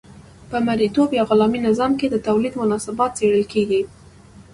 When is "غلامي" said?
1.29-1.59